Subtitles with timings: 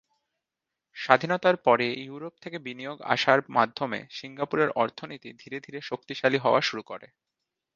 [0.97, 7.07] স্বাধীনতার পরে ইউরোপ থেকে বিনিয়োগ আসার মাধ্যমে সিঙ্গাপুরের অর্থনীতি ধীরে ধীরে শক্তিশালী হওয়া শুরু করে।